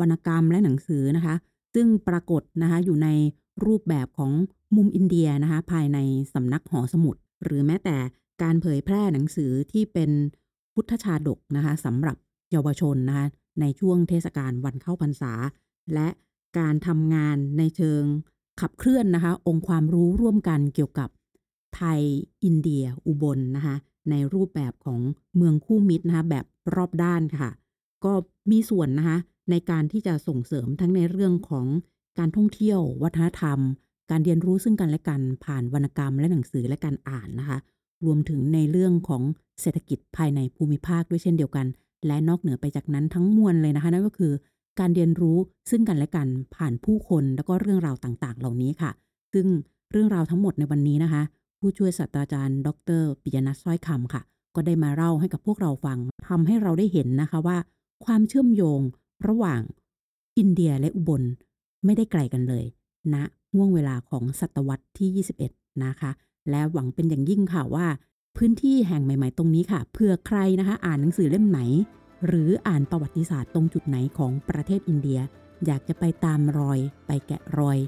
[0.00, 1.34] วรรณกรรมและหนังสือนะคะ
[1.74, 3.08] ซึ่งปรากฏนะคะอยู่ใน
[3.64, 4.32] รูปแบบของ
[4.76, 5.98] มุมอินเดียนะคะภายใน
[6.34, 7.96] สำนักหอสมุด หรือแม้แต่
[8.42, 10.10] การเผยแพร่หนังสือที่เป็น
[10.74, 12.16] พุทธชาดกนะคะสำหรับ
[12.52, 13.26] เยาวชนนะคะ
[13.60, 15.32] ในช่วงเทศกาลวันเข้าพรรษา
[15.94, 16.08] และ
[16.58, 18.02] การทำงานในเชิง
[18.60, 21.08] ขับเคลื่อนนะคะองค์ความรู้ร่วมกันเกี่ยวกับ
[21.76, 22.00] ไทย
[22.44, 23.76] อินเดียอุบลนะคะ
[24.10, 25.00] ในรูปแบบของ
[25.36, 27.50] เมืองคู่มิตรนะคะแบบรอบด้านค่ะ
[28.04, 28.12] ก็
[28.50, 29.18] มีส่วนนะคะ
[29.50, 31.66] ในการที่จะส่งเสริมทั้งในเรื่องของ
[32.18, 33.58] การท่องเที่ยว วัฒนธรรม
[34.10, 37.58] การเรียนรู้ซึ่งกันและกันผ่านวรรณกรรมและหนังสือและการอ่านนะคะ
[38.04, 39.22] รวมถึงในเรื่องของ
[39.60, 41.66] เศรษฐกิจภายในภูมิภาคด้วยเช่นเดียวกัน
[42.06, 44.32] และนอกเหนือไปจากนั้นทั้งมวลเลยนะคะ นั่นก็คือ
[44.80, 45.36] การเรียนรู้
[45.70, 48.90] ซึ่งกันและกันผ่านผู้คนแล้วก็เรื่องราวต่างๆ เหล่านี้ค่ะ
[49.32, 49.46] ซึ่ง
[49.90, 51.22] เรื่องราวทั้งหมดในวันนี้นะคะ
[51.60, 52.68] ผู้ช่วยศาสตราจารย์ ด
[53.00, 54.22] รปิยนัทสร้อยคำค่ะ
[54.54, 55.98] ก็ได้มาเล่าให้กับพวกเราฟัง
[56.28, 57.56] ทำให้เราได้เห็นนะคะว่า
[58.04, 58.80] ความเชื่อมโยง
[59.28, 59.60] ระหว่าง
[60.38, 61.22] อินเดียและอุบล
[61.84, 62.64] ไม่ได้ไกลกันเลย
[63.14, 66.10] ณนะห่วงเวลาของศตวรรษที่ 21 นะคะ
[66.50, 67.86] และหวังเป็นอย่างยิ่งค่ะว่า
[68.36, 71.60] พื้นที่แห่งใหม่ ๆ ตรงนี้ค่ะเผื่อใครนะคะ อ่านหนังสือเล่มไหน
[72.26, 75.20] หรืออ่านประวัติศาสตร์ตรงจุดไหนของประเทศอินเดีย
[75.66, 77.78] อยากจะไปตามรอยไปแกะรอย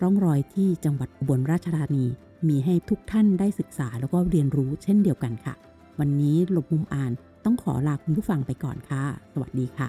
[0.00, 2.06] ร่องรอยที่จังหวัดอุบลราชธานี
[2.48, 5.54] มีให้ทุกท่านได้ศึกษาแล้วก็เรียนรู้เช่นเดียวกันค่ะ
[6.00, 7.12] วันนี้หลบมุมอ่าน
[7.44, 9.88] ต้องขอลาคุณผู้ฟังไปก่อนค่ะ สวัสดีค่ะ